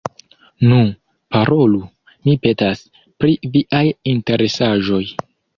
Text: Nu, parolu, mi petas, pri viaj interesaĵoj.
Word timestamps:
Nu, 0.69 0.77
parolu, 1.35 1.81
mi 2.29 2.35
petas, 2.47 2.83
pri 3.21 3.37
viaj 3.57 3.85
interesaĵoj. 4.15 5.05